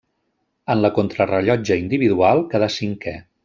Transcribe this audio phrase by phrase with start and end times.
[0.75, 3.19] En la contrarellotge individual quedà cinquè.